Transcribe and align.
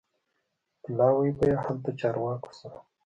پلاوی 0.83 1.31
به 1.37 1.45
یې 1.49 1.57
هلته 1.65 1.89
چارواکو 1.99 2.51
سره 2.59 2.77